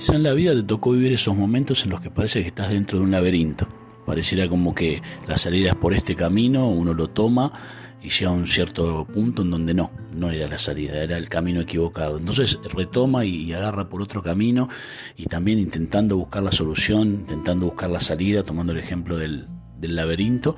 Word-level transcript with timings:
Quizá 0.00 0.14
en 0.14 0.22
la 0.22 0.32
vida 0.32 0.54
te 0.54 0.62
tocó 0.62 0.92
vivir 0.92 1.12
esos 1.12 1.36
momentos 1.36 1.84
en 1.84 1.90
los 1.90 2.00
que 2.00 2.10
parece 2.10 2.40
que 2.40 2.48
estás 2.48 2.70
dentro 2.70 2.98
de 2.98 3.04
un 3.04 3.10
laberinto. 3.10 3.68
Pareciera 4.06 4.48
como 4.48 4.74
que 4.74 5.02
la 5.28 5.36
salida 5.36 5.68
es 5.68 5.74
por 5.74 5.92
este 5.92 6.14
camino, 6.14 6.70
uno 6.70 6.94
lo 6.94 7.10
toma 7.10 7.52
y 8.00 8.08
llega 8.08 8.30
a 8.30 8.32
un 8.32 8.46
cierto 8.46 9.06
punto 9.12 9.42
en 9.42 9.50
donde 9.50 9.74
no, 9.74 9.90
no 10.14 10.30
era 10.30 10.48
la 10.48 10.58
salida, 10.58 11.02
era 11.02 11.18
el 11.18 11.28
camino 11.28 11.60
equivocado. 11.60 12.16
Entonces 12.16 12.60
retoma 12.72 13.26
y, 13.26 13.52
agarra 13.52 13.90
por 13.90 14.00
otro 14.00 14.22
camino 14.22 14.70
y 15.18 15.26
también 15.26 15.58
intentando 15.58 16.16
buscar 16.16 16.44
la 16.44 16.52
solución, 16.52 17.08
intentando 17.08 17.66
buscar 17.66 17.90
la 17.90 18.00
salida, 18.00 18.42
tomando 18.42 18.72
el 18.72 18.78
ejemplo 18.78 19.18
del, 19.18 19.48
del 19.78 19.96
laberinto, 19.96 20.56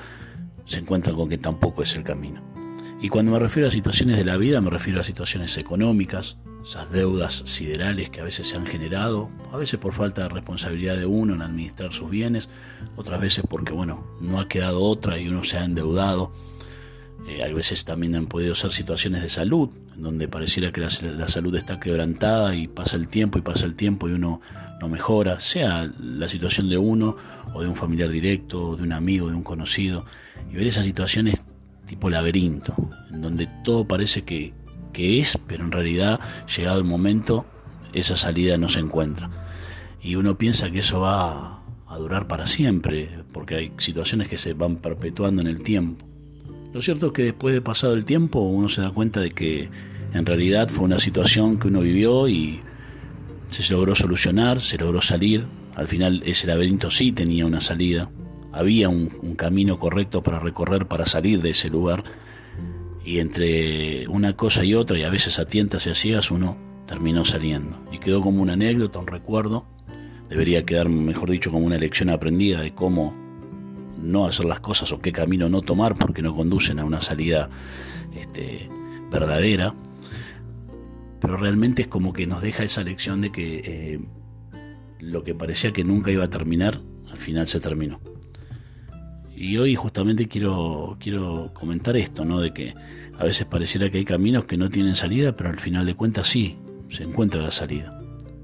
se 0.67 0.79
encuentra 0.79 1.15
con 1.15 1.29
que 1.29 1.39
tampoco 1.39 1.83
es 1.83 1.97
el 1.97 2.05
camino. 2.05 2.41
Y 3.01 3.09
cuando 3.09 3.33
me 3.33 3.41
refiero 3.41 3.67
a 3.67 3.73
situaciones 3.73 4.19
de 4.19 4.25
la 4.25 4.37
vida, 4.37 4.61
me 4.61 4.71
refiero 4.71 5.01
a 5.01 5.03
situaciones 5.03 5.59
económicas, 5.59 6.39
esas 6.65 6.91
deudas 6.93 7.43
siderales 7.47 8.11
que 8.11 8.21
a 8.21 8.25
veces 8.25 8.49
se 8.49 8.57
han 8.57 8.67
generado, 8.67 9.31
a 9.53 9.57
veces 9.57 9.81
por 9.81 9.93
falta 9.93 10.23
de 10.23 10.29
responsabilidad 10.29 10.97
de 10.97 11.07
uno 11.07 11.35
en 11.35 11.43
administrar 11.43 11.93
sus 11.93 12.09
bienes, 12.09 12.49
otras 12.97 13.21
veces 13.21 13.45
porque, 13.49 13.73
bueno, 13.73 14.07
no 14.21 14.39
ha 14.39 14.49
quedado 14.49 14.83
otra 14.83 15.19
y 15.19 15.29
uno 15.29 15.45
se 15.45 15.59
ha 15.59 15.65
endeudado. 15.65 16.33
Eh, 17.29 17.43
a 17.43 17.53
veces 17.53 17.85
también 17.85 18.15
han 18.15 18.27
podido 18.27 18.55
ser 18.55 18.73
situaciones 18.73 19.23
de 19.23 19.29
salud, 19.29 19.71
en 19.95 20.03
donde 20.03 20.29
pareciera 20.29 20.73
que 20.73 20.81
la, 20.81 21.29
salud 21.29 21.55
está 21.55 21.79
quebrantada 21.79 22.55
y 22.55 22.69
pasa 22.69 22.97
el 22.97 23.09
tiempo 23.09 23.39
y 23.39 23.43
pasa 23.43 23.65
el 23.65 23.77
tiempo 23.77 24.09
y 24.09 24.13
uno 24.13 24.41
no 24.81 24.89
mejora, 24.89 25.39
sea 25.39 25.91
la 26.01 26.29
situación 26.29 26.69
de 26.69 26.79
uno 26.79 27.17
o 27.55 27.63
de 27.63 27.69
un 27.69 27.77
familiar 27.77 28.09
directo, 28.09 28.77
de 28.77 28.83
un 28.83 28.93
amigo, 28.93 29.29
de 29.29 29.35
un 29.35 29.45
conocido, 29.45 30.05
y 30.51 30.57
ver 30.57 30.67
esas 30.67 30.85
situaciones 30.85 31.45
tipo 31.87 32.11
laberinto, 32.11 32.75
en 33.11 33.21
donde 33.21 33.49
todo 33.63 33.87
parece 33.87 34.23
que, 34.23 34.55
que 34.93 35.21
es, 35.21 35.39
pero 35.47 35.65
en 35.65 35.73
realidad, 35.73 36.21
llegado 36.57 36.79
el 36.79 36.85
momento, 36.85 37.47
esa 37.93 38.17
salida 38.17 38.59
no 38.59 38.69
se 38.69 38.81
encuentra. 38.81 39.31
Y 40.01 40.17
uno 40.17 40.37
piensa 40.37 40.71
que 40.71 40.81
eso 40.81 41.01
va 41.01 41.63
a 41.87 41.99
durar 41.99 42.27
para 42.27 42.47
siempre, 42.47 43.11
porque 43.33 43.55
hay 43.57 43.73
situaciones 43.79 44.29
que 44.29 44.39
se 44.39 44.55
van 44.55 44.77
perpetuando 44.77 45.43
en 45.43 45.49
el 45.49 45.63
tiempo. 45.63 46.07
Lo 46.73 46.81
cierto 46.81 47.09
es 47.09 47.13
que 47.13 47.25
después 47.25 47.55
de 47.55 47.61
pasado 47.61 47.93
el 47.93 48.05
tiempo 48.05 48.41
uno 48.41 48.69
se 48.69 48.81
da 48.81 48.91
cuenta 48.91 49.21
de 49.21 49.31
que 49.31 49.69
en 50.15 50.27
realidad 50.27 50.69
fue 50.69 50.85
una 50.85 50.99
situación 50.99 51.59
que 51.59 51.69
uno 51.69 51.81
vivió 51.81 52.29
y 52.29 52.61
se 53.51 53.73
logró 53.73 53.95
solucionar, 53.95 54.61
se 54.61 54.79
logró 54.79 55.03
salir. 55.03 55.47
Al 55.75 55.87
final 55.87 56.23
ese 56.25 56.47
laberinto 56.47 56.91
sí 56.91 57.13
tenía 57.13 57.45
una 57.45 57.61
salida, 57.61 58.11
había 58.53 58.89
un, 58.89 59.35
camino 59.37 59.79
correcto 59.79 60.23
para 60.23 60.39
recorrer 60.39 60.87
para 60.87 61.07
salir 61.07 61.43
de 61.43 61.51
ese 61.51 61.69
lugar. 61.69 62.05
Y 63.05 63.19
entre 63.19 64.07
una 64.09 64.37
cosa 64.37 64.65
y 64.65 64.75
otra, 64.75 64.99
y 64.99 65.03
a 65.03 65.11
veces 65.11 65.39
a 65.39 65.47
tientas 65.47 65.87
y 65.87 65.91
a 65.91 65.95
ciegas, 65.95 66.31
uno 66.31 66.57
terminó 66.87 67.25
saliendo. 67.25 67.83
Y 67.91 67.99
quedó 67.99 68.23
como 68.23 68.43
una 68.43 68.53
anécdota, 68.53 68.99
un 68.99 69.07
recuerdo. 69.07 69.67
Debería 70.29 70.65
quedar, 70.65 70.89
mejor 70.89 71.31
dicho, 71.31 71.51
como 71.51 71.67
una 71.67 71.79
lección 71.79 72.11
aprendida 72.11 72.61
de 72.61 72.73
cómo 72.73 73.15
no 73.99 74.27
hacer 74.27 74.47
las 74.47 74.61
cosas 74.61 74.93
o 74.93 75.01
qué 75.01 75.13
camino 75.13 75.49
no 75.49 75.61
tomar 75.61 75.95
porque 75.95 76.23
no 76.23 76.35
conducen 76.35 76.79
a 76.79 76.85
una 76.85 77.01
salida 77.01 77.51
este, 78.15 78.69
verdadera. 79.11 79.75
Pero 81.21 81.37
realmente 81.37 81.83
es 81.83 81.89
como 81.89 82.13
que 82.13 82.27
nos 82.27 82.43
deja 82.43 82.65
esa 82.65 82.83
lección 82.83 83.21
de 83.21 83.31
que 83.31 83.63
eh, 83.65 84.01
lo 84.99 85.25
que 85.25 85.35
parecía 85.35 85.73
que 85.73 85.85
nunca 85.85 86.11
iba 86.11 86.25
a 86.25 86.31
terminar, 86.31 86.81
al 87.11 87.19
final 87.19 87.47
se 87.47 87.61
terminó. 87.61 88.01
Y 89.43 89.59
hoy 89.59 89.75
justamente 89.75 90.29
quiero, 90.29 90.97
quiero 91.01 91.51
comentar 91.53 91.97
esto, 91.97 92.25
¿no? 92.25 92.39
De 92.39 92.53
que 92.53 92.77
a 93.19 93.25
veces 93.25 93.45
pareciera 93.45 93.91
que 93.91 93.99
hay 93.99 94.05
caminos 94.05 94.45
que 94.45 94.57
no 94.57 94.69
tienen 94.69 94.95
salida, 94.95 95.35
pero 95.35 95.51
al 95.51 95.59
final 95.59 95.85
de 95.85 95.97
cuentas 95.97 96.29
sí, 96.29 96.57
se 96.89 97.03
encuentra 97.03 97.43
la 97.43 97.51
salida. 97.51 98.01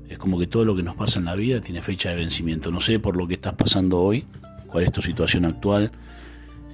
Es 0.09 0.19
como 0.19 0.41
que 0.41 0.49
todo 0.49 0.65
lo 0.65 0.75
que 0.75 0.83
nos 0.83 0.97
pasa 0.97 1.21
en 1.21 1.27
la 1.27 1.37
vida 1.37 1.61
tiene 1.61 1.83
fecha 1.83 2.11
de 2.11 2.17
vencimiento. 2.17 2.73
No 2.73 2.81
sé 2.81 2.99
por 2.99 3.17
lo 3.17 3.29
que 3.29 3.35
estás 3.35 3.55
pasando 3.55 4.01
hoy, 4.01 4.27
cuál 4.67 4.83
es 4.83 4.91
tu 4.91 5.01
situación 5.01 5.45
actual, 5.45 5.93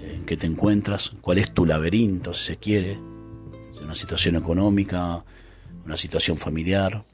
en 0.03 0.25
qué 0.25 0.39
te 0.39 0.47
encuentras, 0.47 1.13
cuál 1.21 1.37
es 1.37 1.53
tu 1.53 1.67
laberinto, 1.67 2.33
si 2.33 2.45
se 2.45 2.57
quiere, 2.57 2.99
una 3.83 3.95
situación 3.95 4.37
económica, 4.37 5.23
una 5.85 5.99
situación 5.99 6.39
familiar, 6.39 7.05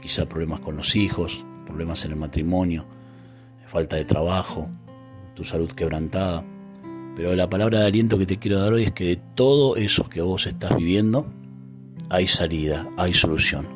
quizá 0.00 0.28
problemas 0.28 0.60
con 0.60 0.76
los 0.76 0.94
hijos, 0.94 1.44
problemas 1.66 2.04
en 2.04 2.12
el 2.12 2.18
matrimonio, 2.18 2.86
falta 3.66 3.96
de 3.96 4.04
trabajo, 4.04 4.70
tu 5.34 5.42
salud 5.42 5.72
quebrantada. 5.72 6.44
Pero 7.16 7.34
la 7.34 7.48
palabra 7.48 7.80
de 7.80 7.86
aliento 7.86 8.18
que 8.18 8.26
te 8.26 8.38
quiero 8.38 8.58
dar 8.60 8.72
hoy 8.72 8.84
es 8.84 8.92
que 8.92 9.04
de 9.04 9.16
todo 9.16 9.76
eso 9.76 10.08
que 10.08 10.22
vos 10.22 10.46
estás 10.46 10.74
viviendo, 10.76 11.26
hay 12.08 12.26
salida, 12.26 12.88
hay 12.96 13.14
solución. 13.14 13.66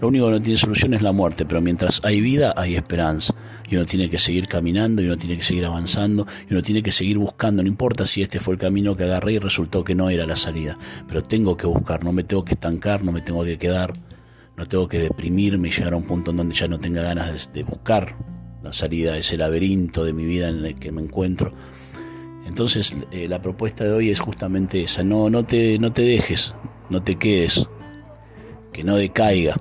Lo 0.00 0.08
único 0.08 0.26
que 0.26 0.32
no 0.32 0.42
tiene 0.42 0.58
solución 0.58 0.92
es 0.92 1.00
la 1.00 1.12
muerte, 1.12 1.46
pero 1.46 1.62
mientras 1.62 2.04
hay 2.04 2.20
vida 2.20 2.52
hay 2.56 2.76
esperanza. 2.76 3.34
Y 3.68 3.76
uno 3.76 3.86
tiene 3.86 4.10
que 4.10 4.18
seguir 4.18 4.46
caminando, 4.46 5.02
y 5.02 5.06
uno 5.06 5.16
tiene 5.16 5.36
que 5.36 5.42
seguir 5.42 5.64
avanzando, 5.64 6.26
y 6.48 6.52
uno 6.52 6.62
tiene 6.62 6.82
que 6.82 6.92
seguir 6.92 7.18
buscando. 7.18 7.62
No 7.62 7.68
importa 7.68 8.06
si 8.06 8.20
este 8.20 8.38
fue 8.38 8.54
el 8.54 8.60
camino 8.60 8.94
que 8.94 9.04
agarré 9.04 9.32
y 9.32 9.38
resultó 9.38 9.84
que 9.84 9.94
no 9.94 10.10
era 10.10 10.26
la 10.26 10.36
salida. 10.36 10.76
Pero 11.08 11.22
tengo 11.22 11.56
que 11.56 11.66
buscar, 11.66 12.04
no 12.04 12.12
me 12.12 12.24
tengo 12.24 12.44
que 12.44 12.52
estancar, 12.52 13.02
no 13.04 13.10
me 13.10 13.22
tengo 13.22 13.42
que 13.42 13.58
quedar, 13.58 13.94
no 14.56 14.66
tengo 14.66 14.86
que 14.86 14.98
deprimirme 14.98 15.68
y 15.68 15.70
llegar 15.70 15.94
a 15.94 15.96
un 15.96 16.04
punto 16.04 16.30
en 16.30 16.36
donde 16.36 16.54
ya 16.54 16.68
no 16.68 16.78
tenga 16.78 17.02
ganas 17.02 17.52
de, 17.52 17.62
buscar 17.62 18.16
la 18.62 18.72
salida 18.72 19.14
de 19.14 19.20
ese 19.20 19.38
laberinto 19.38 20.04
de 20.04 20.12
mi 20.12 20.26
vida 20.26 20.48
en 20.48 20.64
el 20.64 20.74
que 20.74 20.92
me 20.92 21.00
encuentro. 21.00 21.52
Entonces 22.46 22.96
eh, 23.10 23.26
la 23.28 23.42
propuesta 23.42 23.84
de 23.84 23.92
hoy 23.92 24.10
es 24.10 24.20
justamente 24.20 24.84
esa, 24.84 25.02
no, 25.02 25.28
no, 25.28 25.44
te, 25.44 25.78
no 25.78 25.92
te 25.92 26.02
dejes, 26.02 26.54
no 26.88 27.02
te 27.02 27.16
quedes, 27.16 27.68
que 28.72 28.84
no 28.84 28.96
decaiga, 28.96 29.56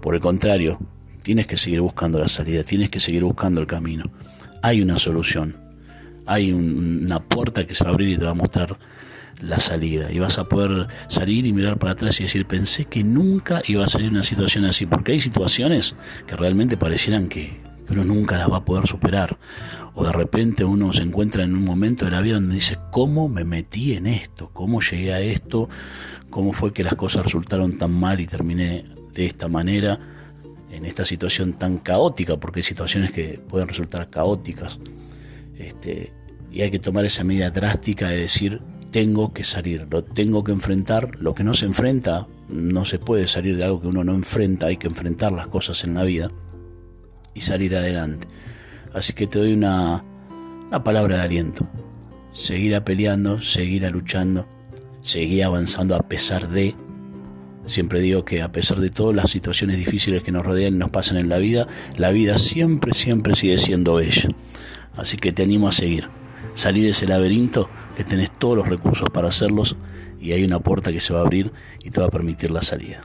por 0.00 0.14
el 0.14 0.20
contrario, 0.20 0.78
tienes 1.22 1.46
que 1.46 1.56
seguir 1.56 1.80
buscando 1.80 2.18
la 2.18 2.28
salida, 2.28 2.62
tienes 2.62 2.88
que 2.88 3.00
seguir 3.00 3.24
buscando 3.24 3.60
el 3.60 3.66
camino. 3.66 4.04
Hay 4.62 4.80
una 4.80 4.98
solución, 4.98 5.56
hay 6.24 6.52
una 6.52 7.20
puerta 7.20 7.66
que 7.66 7.74
se 7.74 7.82
va 7.84 7.90
a 7.90 7.92
abrir 7.94 8.10
y 8.10 8.16
te 8.16 8.24
va 8.24 8.30
a 8.30 8.34
mostrar 8.34 8.78
la 9.40 9.58
salida. 9.58 10.12
Y 10.12 10.18
vas 10.18 10.38
a 10.38 10.48
poder 10.48 10.86
salir 11.08 11.46
y 11.46 11.52
mirar 11.52 11.78
para 11.78 11.92
atrás 11.92 12.20
y 12.20 12.24
decir, 12.24 12.46
pensé 12.46 12.84
que 12.84 13.02
nunca 13.02 13.62
iba 13.66 13.84
a 13.84 13.88
salir 13.88 14.10
una 14.10 14.22
situación 14.22 14.64
así, 14.66 14.86
porque 14.86 15.12
hay 15.12 15.20
situaciones 15.20 15.96
que 16.26 16.36
realmente 16.36 16.76
parecieran 16.76 17.28
que, 17.28 17.60
uno 17.90 18.04
nunca 18.04 18.38
las 18.38 18.50
va 18.50 18.58
a 18.58 18.64
poder 18.64 18.86
superar. 18.86 19.38
O 19.94 20.04
de 20.04 20.12
repente 20.12 20.64
uno 20.64 20.92
se 20.92 21.02
encuentra 21.02 21.44
en 21.44 21.54
un 21.54 21.64
momento 21.64 22.04
de 22.04 22.12
la 22.12 22.20
vida 22.20 22.34
donde 22.34 22.54
dice, 22.54 22.78
¿cómo 22.90 23.28
me 23.28 23.44
metí 23.44 23.94
en 23.94 24.06
esto? 24.06 24.50
¿Cómo 24.52 24.80
llegué 24.80 25.12
a 25.12 25.20
esto? 25.20 25.68
¿Cómo 26.30 26.52
fue 26.52 26.72
que 26.72 26.84
las 26.84 26.94
cosas 26.94 27.24
resultaron 27.24 27.76
tan 27.76 27.92
mal 27.92 28.20
y 28.20 28.26
terminé 28.26 28.84
de 29.12 29.26
esta 29.26 29.48
manera, 29.48 29.98
en 30.70 30.84
esta 30.84 31.04
situación 31.04 31.54
tan 31.54 31.78
caótica, 31.78 32.38
porque 32.38 32.60
hay 32.60 32.64
situaciones 32.64 33.10
que 33.10 33.40
pueden 33.48 33.68
resultar 33.68 34.08
caóticas. 34.08 34.78
Este, 35.56 36.12
y 36.52 36.62
hay 36.62 36.70
que 36.70 36.78
tomar 36.78 37.04
esa 37.04 37.24
medida 37.24 37.50
drástica 37.50 38.08
de 38.08 38.18
decir, 38.18 38.62
tengo 38.92 39.32
que 39.32 39.44
salir, 39.44 39.86
lo 39.90 40.04
tengo 40.04 40.44
que 40.44 40.52
enfrentar, 40.52 41.16
lo 41.20 41.34
que 41.34 41.44
no 41.44 41.54
se 41.54 41.66
enfrenta, 41.66 42.28
no 42.48 42.84
se 42.84 42.98
puede 42.98 43.26
salir 43.26 43.56
de 43.56 43.64
algo 43.64 43.80
que 43.80 43.88
uno 43.88 44.04
no 44.04 44.14
enfrenta, 44.14 44.66
hay 44.66 44.76
que 44.76 44.86
enfrentar 44.86 45.32
las 45.32 45.48
cosas 45.48 45.84
en 45.84 45.94
la 45.94 46.04
vida 46.04 46.30
y 47.34 47.40
salir 47.42 47.76
adelante. 47.76 48.26
Así 48.94 49.12
que 49.12 49.26
te 49.26 49.38
doy 49.38 49.52
una, 49.52 50.04
una 50.68 50.84
palabra 50.84 51.16
de 51.16 51.22
aliento. 51.22 51.68
Seguir 52.30 52.80
peleando, 52.82 53.42
seguir 53.42 53.90
luchando, 53.90 54.48
seguir 55.00 55.44
avanzando 55.44 55.96
a 55.96 56.00
pesar 56.00 56.48
de 56.48 56.74
Siempre 57.66 58.00
digo 58.00 58.24
que 58.24 58.42
a 58.42 58.50
pesar 58.50 58.78
de 58.78 58.90
todas 58.90 59.14
las 59.14 59.30
situaciones 59.30 59.76
difíciles 59.76 60.22
que 60.22 60.32
nos 60.32 60.44
rodean 60.44 60.74
y 60.74 60.78
nos 60.78 60.90
pasan 60.90 61.18
en 61.18 61.28
la 61.28 61.38
vida, 61.38 61.68
la 61.96 62.10
vida 62.10 62.38
siempre, 62.38 62.94
siempre 62.94 63.34
sigue 63.36 63.58
siendo 63.58 63.94
bella. 63.94 64.28
Así 64.96 65.18
que 65.18 65.30
te 65.32 65.42
animo 65.42 65.68
a 65.68 65.72
seguir. 65.72 66.08
Salí 66.54 66.82
de 66.82 66.90
ese 66.90 67.06
laberinto 67.06 67.70
que 67.96 68.02
tenés 68.02 68.30
todos 68.36 68.56
los 68.56 68.68
recursos 68.68 69.08
para 69.10 69.28
hacerlos 69.28 69.76
y 70.20 70.32
hay 70.32 70.44
una 70.44 70.58
puerta 70.58 70.90
que 70.90 71.00
se 71.00 71.12
va 71.12 71.20
a 71.20 71.22
abrir 71.22 71.52
y 71.82 71.90
te 71.90 72.00
va 72.00 72.06
a 72.06 72.10
permitir 72.10 72.50
la 72.50 72.62
salida. 72.62 73.02